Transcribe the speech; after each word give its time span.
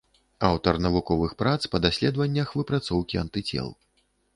Аўтар 0.47 0.79
навуковых 0.85 1.37
прац 1.43 1.55
па 1.75 1.83
даследаваннях 1.85 2.59
выпрацоўкі 2.59 3.15
антыцел. 3.27 3.75